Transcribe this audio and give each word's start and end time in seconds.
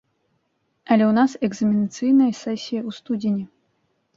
Але 0.95 1.03
ў 1.07 1.13
нас 1.19 1.31
экзаменацыйная 1.49 2.31
сесія 2.43 2.81
ў 2.87 2.99
студзені. 2.99 3.45